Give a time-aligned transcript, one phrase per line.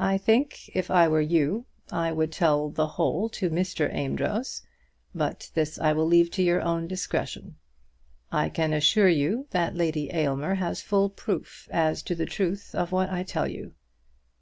[0.00, 3.88] I think, if I were you, I would tell the whole to Mr.
[3.88, 4.62] Amedroz;
[5.14, 7.54] but this I will leave to your own discretion.
[8.32, 12.90] I can assure you that Lady Aylmer has full proof as to the truth of
[12.90, 13.74] what I tell you.